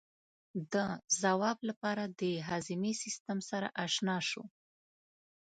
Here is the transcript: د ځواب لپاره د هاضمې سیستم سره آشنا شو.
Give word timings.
د 0.73 0.75
ځواب 1.21 1.57
لپاره 1.69 2.03
د 2.19 2.21
هاضمې 2.47 2.93
سیستم 3.03 3.37
سره 3.49 3.67
آشنا 3.85 4.17
شو. 4.29 4.43